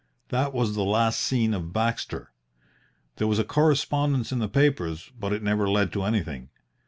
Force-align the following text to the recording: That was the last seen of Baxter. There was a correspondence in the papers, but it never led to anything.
That 0.29 0.51
was 0.51 0.73
the 0.73 0.81
last 0.81 1.19
seen 1.21 1.53
of 1.53 1.73
Baxter. 1.73 2.31
There 3.17 3.27
was 3.27 3.37
a 3.37 3.43
correspondence 3.43 4.31
in 4.31 4.39
the 4.39 4.49
papers, 4.49 5.11
but 5.19 5.31
it 5.31 5.43
never 5.43 5.69
led 5.69 5.93
to 5.93 6.05
anything. 6.05 6.49